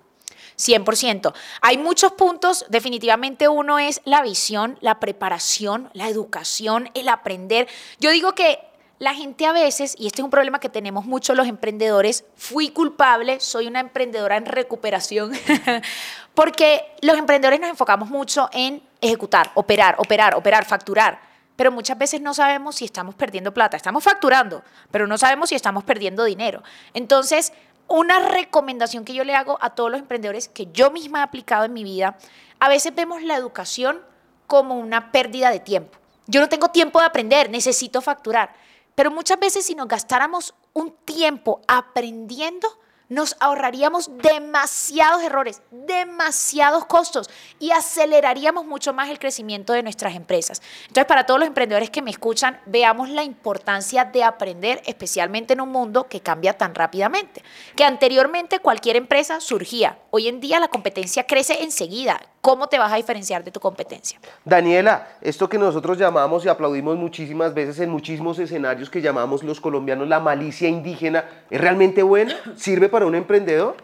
[0.57, 1.33] 100%.
[1.61, 7.67] Hay muchos puntos, definitivamente uno es la visión, la preparación, la educación, el aprender.
[7.99, 8.59] Yo digo que
[8.99, 12.69] la gente a veces, y este es un problema que tenemos mucho los emprendedores, fui
[12.69, 15.31] culpable, soy una emprendedora en recuperación,
[16.33, 21.19] porque los emprendedores nos enfocamos mucho en ejecutar, operar, operar, operar, facturar,
[21.55, 25.55] pero muchas veces no sabemos si estamos perdiendo plata, estamos facturando, pero no sabemos si
[25.55, 26.61] estamos perdiendo dinero.
[26.93, 27.51] Entonces,
[27.87, 31.65] una recomendación que yo le hago a todos los emprendedores que yo misma he aplicado
[31.65, 32.17] en mi vida,
[32.59, 34.01] a veces vemos la educación
[34.45, 35.97] como una pérdida de tiempo.
[36.27, 38.53] Yo no tengo tiempo de aprender, necesito facturar.
[38.95, 42.67] Pero muchas veces si nos gastáramos un tiempo aprendiendo,
[43.09, 50.61] nos ahorraríamos demasiados errores, demasiados costos y aceleraríamos mucho más el crecimiento de nuestras empresas.
[50.87, 55.61] Entonces, para todos los emprendedores que me escuchan, veamos la importancia de aprender, especialmente en
[55.61, 57.43] un mundo que cambia tan rápidamente.
[57.75, 62.21] Que anteriormente cualquier empresa surgía, hoy en día la competencia crece enseguida.
[62.47, 64.21] ¿Cómo te vas a diferenciar de tu competencia?
[64.45, 69.59] Daniela, esto que nosotros llamamos y aplaudimos muchísimas veces en muchísimos escenarios que llamamos los
[69.59, 72.33] colombianos la malicia indígena, ¿es realmente buena?
[72.55, 73.75] ¿Sirve para un emprendedor?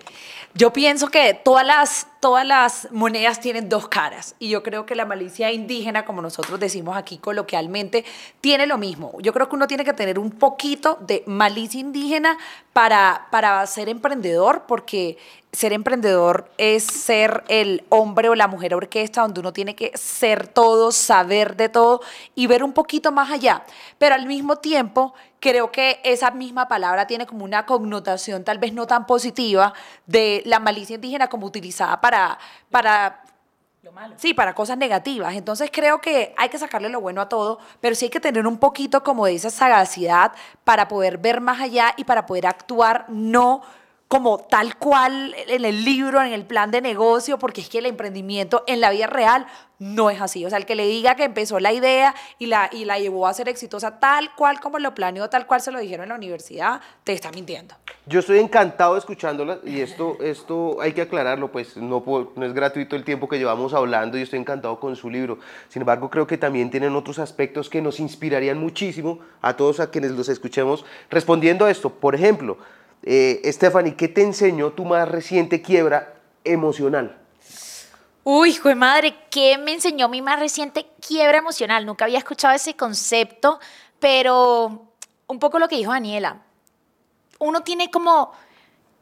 [0.55, 4.95] Yo pienso que todas las, todas las monedas tienen dos caras y yo creo que
[4.95, 8.05] la malicia indígena, como nosotros decimos aquí coloquialmente,
[8.39, 9.13] tiene lo mismo.
[9.19, 12.37] Yo creo que uno tiene que tener un poquito de malicia indígena
[12.71, 15.17] para, para ser emprendedor porque
[15.53, 20.47] ser emprendedor es ser el hombre o la mujer orquesta donde uno tiene que ser
[20.47, 22.01] todo, saber de todo
[22.33, 23.63] y ver un poquito más allá.
[23.99, 28.73] Pero al mismo tiempo, creo que esa misma palabra tiene como una connotación tal vez
[28.73, 29.73] no tan positiva
[30.07, 32.39] de la malicia indígena como utilizada para...
[32.71, 33.23] para
[33.83, 34.15] Lo malo.
[34.17, 35.35] Sí, para cosas negativas.
[35.35, 38.47] Entonces creo que hay que sacarle lo bueno a todo, pero sí hay que tener
[38.47, 40.31] un poquito como de esa sagacidad
[40.63, 43.61] para poder ver más allá y para poder actuar no
[44.07, 47.87] como tal cual en el libro, en el plan de negocio, porque es que el
[47.87, 49.47] emprendimiento en la vida real
[49.79, 50.45] no es así.
[50.45, 53.27] O sea, el que le diga que empezó la idea y la, y la llevó
[53.27, 56.15] a ser exitosa tal cual como lo planeó, tal cual se lo dijeron en la
[56.15, 57.75] universidad, te está mintiendo.
[58.05, 62.03] Yo estoy encantado escuchándola y esto, esto hay que aclararlo, pues no,
[62.35, 65.39] no es gratuito el tiempo que llevamos hablando y estoy encantado con su libro.
[65.69, 69.89] Sin embargo, creo que también tienen otros aspectos que nos inspirarían muchísimo a todos a
[69.89, 71.89] quienes los escuchemos respondiendo a esto.
[71.89, 72.57] Por ejemplo,
[73.03, 77.17] eh, Stephanie, ¿qué te enseñó tu más reciente quiebra emocional?
[78.23, 81.85] Uy, hijo de madre, ¿qué me enseñó mi más reciente quiebra emocional?
[81.85, 83.59] Nunca había escuchado ese concepto,
[83.99, 84.93] pero
[85.27, 86.41] un poco lo que dijo Daniela.
[87.39, 88.31] Uno tiene como,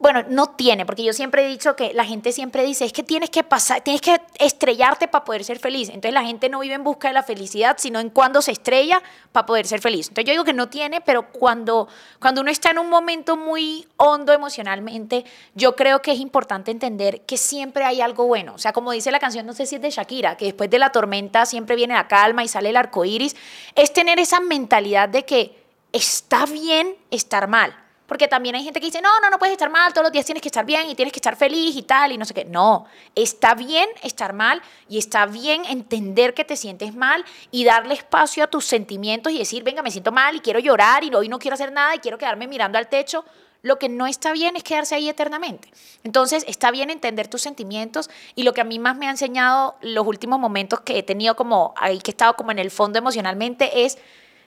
[0.02, 3.04] bueno, no tiene, porque yo siempre he dicho que la gente siempre dice, es que
[3.04, 5.90] tienes que pasar, tienes que estrellarte para poder ser feliz.
[5.90, 9.00] Entonces la gente no vive en busca de la felicidad, sino en cuando se estrella
[9.30, 10.08] para poder ser feliz.
[10.08, 11.86] Entonces yo digo que no tiene, pero cuando,
[12.20, 17.20] cuando uno está en un momento muy hondo emocionalmente, yo creo que es importante entender
[17.20, 18.54] que siempre hay algo bueno.
[18.54, 20.80] O sea, como dice la canción, no sé si es de Shakira, que después de
[20.80, 23.36] la tormenta siempre viene la calma y sale el arco iris,
[23.76, 25.62] es tener esa mentalidad de que
[25.92, 27.81] está bien estar mal.
[28.12, 30.26] Porque también hay gente que dice, no, no, no puedes estar mal, todos los días
[30.26, 32.44] tienes que estar bien y tienes que estar feliz y tal, y no sé qué.
[32.44, 37.94] No, está bien estar mal y está bien entender que te sientes mal y darle
[37.94, 41.30] espacio a tus sentimientos y decir, venga, me siento mal y quiero llorar y hoy
[41.30, 43.24] no quiero hacer nada y quiero quedarme mirando al techo.
[43.62, 45.72] Lo que no está bien es quedarse ahí eternamente.
[46.04, 49.76] Entonces, está bien entender tus sentimientos y lo que a mí más me ha enseñado
[49.80, 52.98] los últimos momentos que he tenido como ahí que he estado como en el fondo
[52.98, 53.96] emocionalmente es,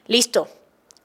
[0.06, 0.50] listo,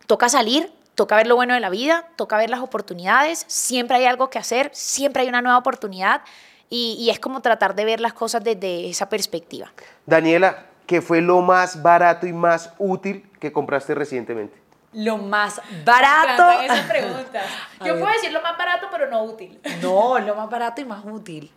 [0.06, 0.70] toca salir,
[1.00, 4.38] toca ver lo bueno de la vida, toca ver las oportunidades, siempre hay algo que
[4.38, 6.20] hacer, siempre hay una nueva oportunidad
[6.68, 9.72] y, y es como tratar de ver las cosas desde esa perspectiva.
[10.04, 14.58] Daniela, ¿qué fue lo más barato y más útil que compraste recientemente?
[14.92, 16.44] Lo más barato.
[16.86, 17.46] preguntas.
[17.80, 19.58] A Yo puedo decir lo más barato, pero no útil.
[19.80, 21.50] No, lo más barato y más útil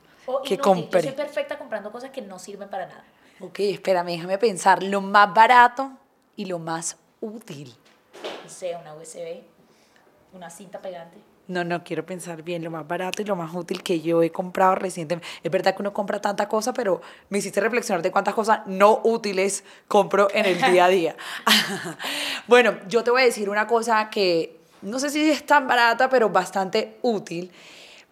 [0.46, 1.12] que compré.
[1.12, 3.04] perfecta comprando cosas que no sirven para nada.
[3.42, 4.82] Ok, espérame, déjame pensar.
[4.82, 5.92] Lo más barato
[6.38, 7.76] y lo más útil.
[8.44, 9.44] No sé, una USB,
[10.34, 11.18] una cinta pegante.
[11.48, 14.32] No, no, quiero pensar bien lo más barato y lo más útil que yo he
[14.32, 15.28] comprado recientemente.
[15.44, 19.02] Es verdad que uno compra tanta cosa, pero me hiciste reflexionar de cuántas cosas no
[19.04, 21.16] útiles compro en el día a día.
[22.48, 26.10] bueno, yo te voy a decir una cosa que no sé si es tan barata,
[26.10, 27.52] pero bastante útil,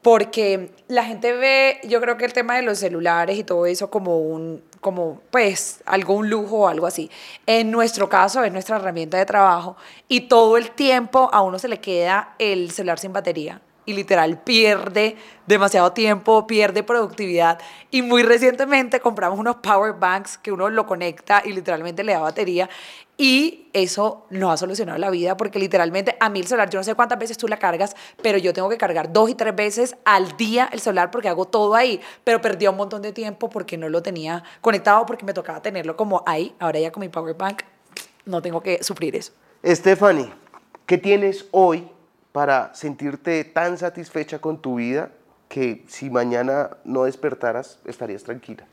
[0.02, 3.90] porque la gente ve, yo creo que el tema de los celulares y todo eso
[3.90, 7.10] como un, como pues algo, un lujo o algo así.
[7.46, 11.68] En nuestro caso es nuestra herramienta de trabajo y todo el tiempo a uno se
[11.68, 13.62] le queda el celular sin batería.
[13.86, 15.18] Y literal pierde
[15.48, 17.60] demasiado tiempo, pierde productividad.
[17.90, 22.20] Y muy recientemente compramos unos power banks que uno lo conecta y literalmente le da
[22.20, 22.70] batería.
[23.18, 26.84] Y eso nos ha solucionado la vida porque literalmente a mí el celular, yo no
[26.84, 29.96] sé cuántas veces tú la cargas, pero yo tengo que cargar dos y tres veces
[30.06, 32.02] al día el celular porque hago todo ahí.
[32.24, 35.96] Pero perdí un montón de tiempo porque no lo tenía conectado, porque me tocaba tenerlo
[35.96, 36.56] como ahí.
[36.60, 37.62] Ahora ya con mi power bank
[38.26, 39.34] no tengo que sufrir eso.
[39.64, 40.32] Stephanie,
[40.86, 41.88] ¿qué tienes hoy
[42.32, 45.12] para sentirte tan satisfecha con tu vida
[45.50, 48.66] que si mañana no despertaras estarías tranquila?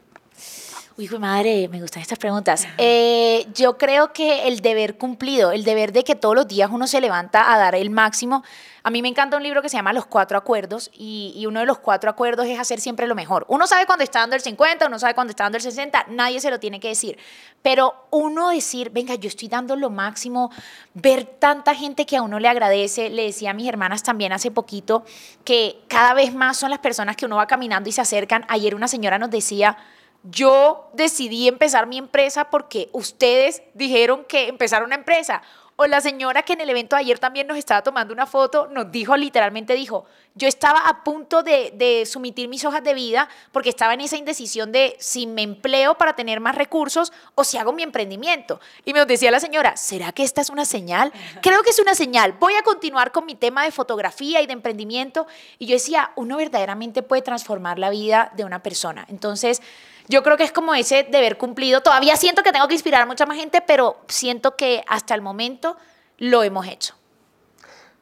[0.98, 2.66] Uy, hijo de madre, me gustan estas preguntas.
[2.76, 6.88] Eh, yo creo que el deber cumplido, el deber de que todos los días uno
[6.88, 8.42] se levanta a dar el máximo.
[8.82, 11.61] A mí me encanta un libro que se llama Los Cuatro Acuerdos y, y uno
[11.61, 13.44] de los cuatro acuerdos es hacer siempre lo mejor.
[13.46, 16.40] Uno sabe cuando está dando el 50, uno sabe cuando está dando el 60, nadie
[16.40, 17.16] se lo tiene que decir.
[17.62, 20.50] Pero uno decir, venga, yo estoy dando lo máximo,
[20.94, 24.50] ver tanta gente que a uno le agradece, le decía a mis hermanas también hace
[24.50, 25.04] poquito
[25.44, 28.44] que cada vez más son las personas que uno va caminando y se acercan.
[28.48, 29.76] Ayer una señora nos decía,
[30.22, 35.42] yo decidí empezar mi empresa porque ustedes dijeron que empezar una empresa.
[35.81, 38.66] O la señora que en el evento de ayer también nos estaba tomando una foto,
[38.66, 43.28] nos dijo, literalmente dijo, yo estaba a punto de, de sumitir mis hojas de vida
[43.52, 47.59] porque estaba en esa indecisión de si me empleo para tener más recursos o si
[47.59, 48.61] hago mi emprendimiento.
[48.85, 51.12] Y me decía la señora, ¿será que esta es una señal?
[51.42, 52.33] Creo que es una señal.
[52.40, 55.28] Voy a continuar con mi tema de fotografía y de emprendimiento.
[55.61, 59.07] Y yo decía, uno verdaderamente puede transformar la vida de una persona.
[59.09, 59.62] Entonces,
[60.09, 61.83] yo creo que es como ese deber cumplido.
[61.83, 65.23] Todavía siento que tengo que inspirar a mucha más gente, pero siento que hasta el
[65.23, 65.77] momento
[66.16, 66.94] lo hemos hecho.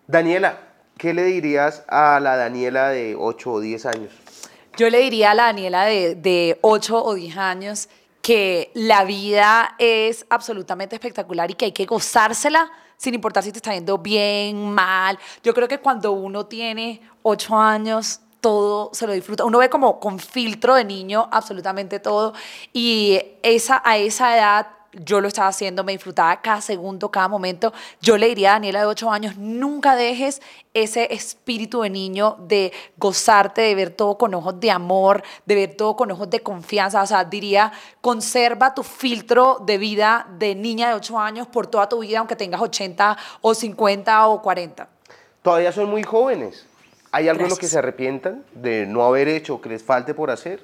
[0.07, 0.59] Daniela,
[0.97, 4.13] ¿qué le dirías a la Daniela de 8 o 10 años?
[4.77, 7.89] Yo le diría a la Daniela de, de 8 o 10 años
[8.23, 13.59] que la vida es absolutamente espectacular y que hay que gozársela sin importar si te
[13.59, 15.19] está yendo bien, mal.
[15.43, 19.45] Yo creo que cuando uno tiene 8 años, todo se lo disfruta.
[19.45, 22.33] Uno ve como con filtro de niño absolutamente todo
[22.73, 27.73] y esa, a esa edad yo lo estaba haciendo, me disfrutaba cada segundo, cada momento.
[28.01, 30.41] Yo le diría a Daniela de 8 años, nunca dejes
[30.75, 35.77] ese espíritu de niño de gozarte, de ver todo con ojos de amor, de ver
[35.77, 37.03] todo con ojos de confianza.
[37.03, 41.89] O sea, diría, conserva tu filtro de vida de niña de 8 años por toda
[41.89, 44.89] tu vida, aunque tengas 80 o 50 o 40.
[45.43, 46.65] Todavía son muy jóvenes.
[47.17, 50.13] ¿Hay algo en lo que se arrepientan de no haber hecho o que les falte
[50.13, 50.61] por hacer?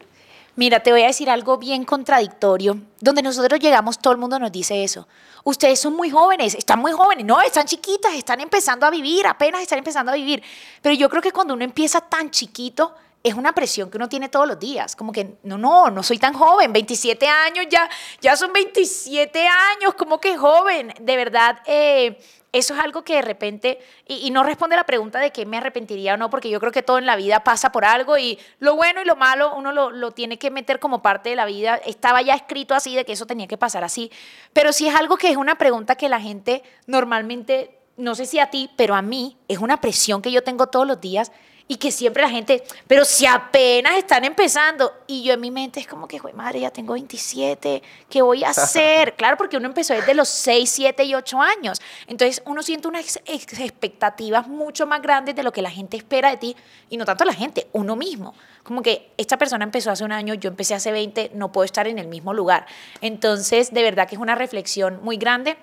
[0.54, 2.76] Mira, te voy a decir algo bien contradictorio.
[3.00, 5.08] Donde nosotros llegamos, todo el mundo nos dice eso.
[5.44, 9.62] Ustedes son muy jóvenes, están muy jóvenes, no, están chiquitas, están empezando a vivir, apenas
[9.62, 10.42] están empezando a vivir.
[10.82, 14.28] Pero yo creo que cuando uno empieza tan chiquito, es una presión que uno tiene
[14.28, 14.96] todos los días.
[14.96, 17.88] Como que, no, no, no soy tan joven, 27 años, ya,
[18.20, 20.92] ya son 27 años, como que joven.
[21.00, 22.18] De verdad, eh,
[22.50, 25.56] eso es algo que de repente, y, no responde a la pregunta de que me
[25.56, 28.38] arrepentiría o no, porque yo creo que todo en la vida pasa por algo y
[28.58, 31.46] lo bueno y lo malo uno lo, lo tiene que meter como parte de la
[31.46, 31.76] vida.
[31.76, 34.10] Estaba ya escrito así de que eso tenía que pasar así.
[34.52, 38.40] Pero sí es algo que es una pregunta que la gente normalmente, no sé si
[38.40, 41.30] a ti, pero a mí, es una presión que yo tengo todos los días
[41.68, 44.92] y que siempre la gente, pero si apenas están empezando.
[45.06, 48.44] Y yo en mi mente es como que, "Jue madre, ya tengo 27, ¿qué voy
[48.44, 49.14] a hacer?
[49.16, 51.80] claro, porque uno empezó desde los 6, 7 y 8 años.
[52.06, 56.30] Entonces uno siente unas ex- expectativas mucho más grandes de lo que la gente espera
[56.30, 56.56] de ti.
[56.90, 58.34] Y no tanto la gente, uno mismo.
[58.62, 61.86] Como que esta persona empezó hace un año, yo empecé hace 20, no puedo estar
[61.88, 62.66] en el mismo lugar.
[63.00, 65.56] Entonces, de verdad que es una reflexión muy grande.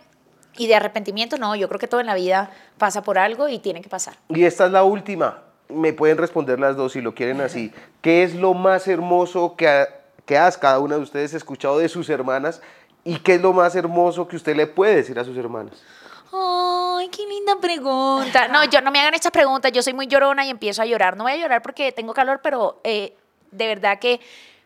[0.57, 3.59] Y de arrepentimiento, no, yo creo que todo en la vida pasa por algo y
[3.59, 4.15] tiene que pasar.
[4.29, 5.43] Y esta es la última.
[5.69, 7.71] Me pueden responder las dos si lo quieren así.
[8.01, 9.87] ¿Qué es lo más hermoso que, ha-
[10.25, 12.61] que has cada una de ustedes escuchado de sus hermanas?
[13.03, 15.81] ¿Y qué es lo más hermoso que usted le puede decir a sus hermanas?
[16.33, 18.47] Ay, qué linda pregunta.
[18.47, 19.71] No, yo no me hagan estas preguntas.
[19.71, 21.15] Yo soy muy llorona y empiezo a llorar.
[21.17, 23.15] No voy a llorar porque tengo calor, pero eh,
[23.51, 24.19] de verdad que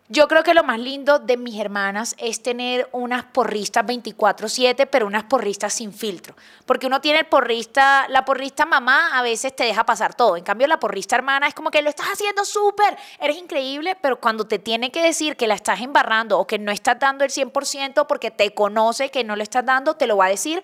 [0.08, 5.06] yo creo que lo más lindo de mis hermanas es tener unas porristas 24/7, pero
[5.06, 6.36] unas porristas sin filtro.
[6.66, 10.36] Porque uno tiene el porrista, la porrista mamá a veces te deja pasar todo.
[10.36, 14.20] En cambio, la porrista hermana es como que lo estás haciendo súper, eres increíble, pero
[14.20, 17.30] cuando te tiene que decir que la estás embarrando o que no estás dando el
[17.30, 20.62] 100% porque te conoce que no le estás dando, te lo va a decir.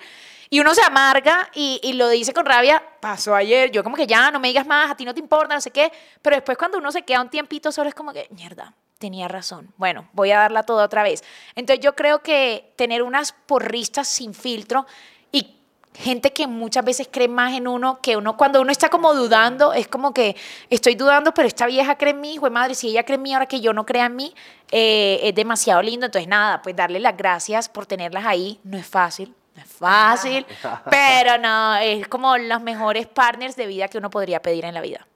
[0.50, 4.06] Y uno se amarga y, y lo dice con rabia, pasó ayer, yo como que
[4.06, 5.90] ya, no me digas más, a ti no te importa, no sé qué.
[6.20, 9.72] Pero después cuando uno se queda un tiempito solo es como que, mierda, tenía razón.
[9.78, 11.24] Bueno, voy a darla toda otra vez.
[11.56, 14.86] Entonces yo creo que tener unas porristas sin filtro
[15.32, 15.56] y
[15.94, 19.72] gente que muchas veces cree más en uno que uno, cuando uno está como dudando,
[19.72, 20.36] es como que
[20.68, 23.22] estoy dudando, pero esta vieja cree en mí, hijo de madre, si ella cree en
[23.22, 24.34] mí ahora que yo no crea en mí,
[24.70, 26.06] eh, es demasiado lindo.
[26.06, 29.34] Entonces nada, pues darle las gracias por tenerlas ahí, no es fácil.
[29.56, 30.46] No es fácil,
[30.90, 34.82] pero no, es como los mejores partners de vida que uno podría pedir en la
[34.82, 35.06] vida.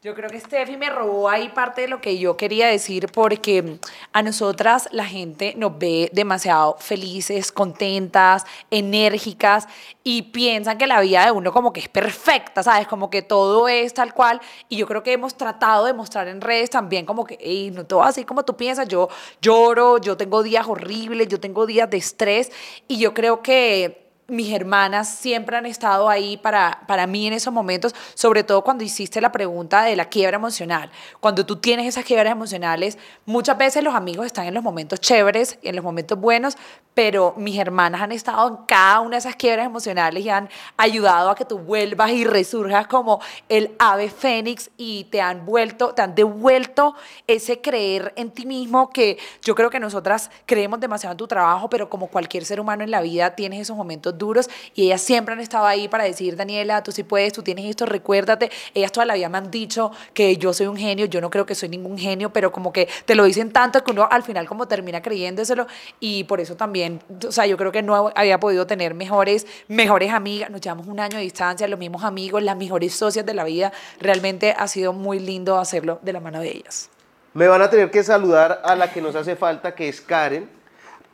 [0.00, 3.80] Yo creo que Steffi me robó ahí parte de lo que yo quería decir porque
[4.12, 9.66] a nosotras la gente nos ve demasiado felices, contentas, enérgicas
[10.04, 12.86] y piensan que la vida de uno como que es perfecta, ¿sabes?
[12.86, 14.40] Como que todo es tal cual.
[14.68, 17.84] Y yo creo que hemos tratado de mostrar en redes también como que, hey, no
[17.84, 19.08] todo así como tú piensas, yo
[19.42, 22.52] lloro, yo tengo días horribles, yo tengo días de estrés
[22.86, 27.50] y yo creo que mis hermanas siempre han estado ahí para, para mí en esos
[27.52, 30.90] momentos, sobre todo cuando hiciste la pregunta de la quiebra emocional.
[31.18, 35.58] Cuando tú tienes esas quiebras emocionales, muchas veces los amigos están en los momentos chéveres,
[35.62, 36.58] en los momentos buenos,
[36.92, 41.30] pero mis hermanas han estado en cada una de esas quiebras emocionales y han ayudado
[41.30, 46.02] a que tú vuelvas y resurjas como el ave fénix y te han vuelto, te
[46.02, 51.18] han devuelto ese creer en ti mismo que yo creo que nosotras creemos demasiado en
[51.18, 54.86] tu trabajo, pero como cualquier ser humano en la vida tienes esos momentos duros y
[54.86, 58.50] ellas siempre han estado ahí para decir, Daniela, tú sí puedes, tú tienes esto, recuérdate.
[58.74, 61.46] Ellas toda la vida me han dicho que yo soy un genio, yo no creo
[61.46, 64.46] que soy ningún genio, pero como que te lo dicen tanto que uno al final
[64.46, 65.66] como termina creyéndoselo
[66.00, 70.12] y por eso también, o sea, yo creo que no había podido tener mejores, mejores
[70.12, 73.44] amigas, nos llevamos un año de distancia, los mismos amigos, las mejores socias de la
[73.44, 76.90] vida, realmente ha sido muy lindo hacerlo de la mano de ellas.
[77.34, 80.48] Me van a tener que saludar a la que nos hace falta, que es Karen,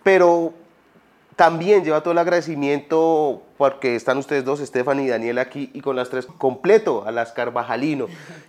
[0.02, 0.54] pero
[1.36, 5.96] también lleva todo el agradecimiento porque están ustedes dos, Estefan y Daniel aquí, y con
[5.96, 8.06] las tres completo a las Carvajalino.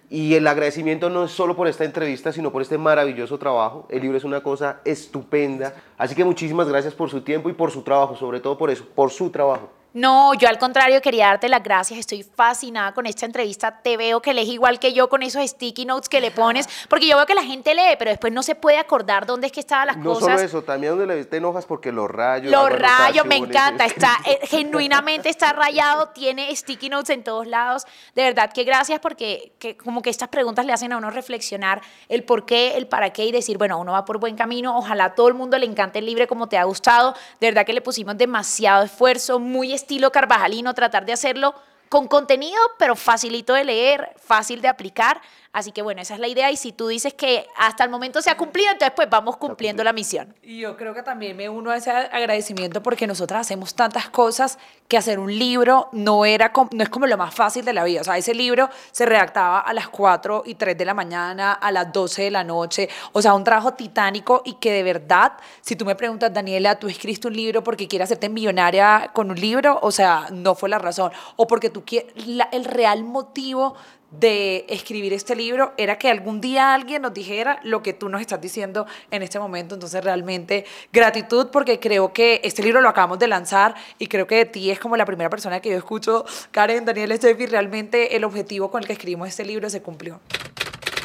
[0.09, 3.86] Y el agradecimiento no es solo por esta entrevista, sino por este maravilloso trabajo.
[3.89, 5.73] El libro es una cosa estupenda.
[5.97, 8.86] Así que muchísimas gracias por su tiempo y por su trabajo, sobre todo por eso,
[8.95, 9.69] por su trabajo.
[9.95, 11.97] No, yo al contrario quería darte las gracias.
[11.97, 13.79] Estoy fascinada con esta entrevista.
[13.81, 17.07] Te veo que lees igual que yo con esos sticky notes que le pones, porque
[17.07, 19.61] yo veo que la gente lee, pero después no se puede acordar dónde es que
[19.61, 20.27] estaban las cosas.
[20.27, 22.51] No solo eso, también donde le te enojas porque los rayos.
[22.51, 23.85] Los rayos, me encanta.
[23.85, 27.85] Está eh, genuinamente está rayado, tiene sticky notes en todos lados.
[28.15, 31.81] De verdad que gracias porque que, como que estas preguntas le hacen a uno reflexionar
[32.09, 34.77] el por qué, el para qué y decir, bueno, uno va por buen camino.
[34.77, 37.15] Ojalá a todo el mundo le encante el libre como te ha gustado.
[37.39, 41.53] De verdad que le pusimos demasiado esfuerzo, muy estilo carvajalino, tratar de hacerlo
[41.89, 45.21] con contenido, pero facilito de leer, fácil de aplicar.
[45.55, 48.21] Así que bueno, esa es la idea y si tú dices que hasta el momento
[48.21, 50.35] se ha cumplido, entonces pues vamos cumpliendo la misión.
[50.43, 54.59] Y yo creo que también me uno a ese agradecimiento porque nosotras hacemos tantas cosas
[54.89, 58.01] que hacer un libro no, era, no es como lo más fácil de la vida.
[58.01, 61.71] O sea, ese libro se redactaba a las 4 y 3 de la mañana, a
[61.71, 62.89] las 12 de la noche.
[63.13, 66.89] O sea, un trabajo titánico y que de verdad, si tú me preguntas, Daniela, tú
[66.89, 70.79] escribiste un libro porque quieres hacerte millonaria con un libro, o sea, no fue la
[70.79, 71.13] razón.
[71.37, 72.11] O porque tú quieres,
[72.51, 73.77] el real motivo
[74.20, 78.22] de escribir este libro era que algún día alguien nos dijera lo que tú nos
[78.22, 79.76] estás diciendo en este momento.
[79.76, 84.36] Entonces, realmente gratitud porque creo que este libro lo acabamos de lanzar y creo que
[84.36, 86.26] de ti es como la primera persona que yo escucho.
[86.51, 90.20] Karen, Daniel, Steffi, realmente el objetivo con el que escribimos este libro se cumplió.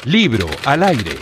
[0.05, 1.15] Libro al aire.